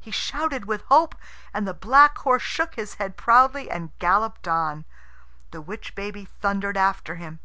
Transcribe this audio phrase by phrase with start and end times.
[0.00, 1.14] He shouted with hope,
[1.54, 4.84] and the black horse shook his head proudly and galloped on.
[5.52, 7.38] The witch baby thundered after him.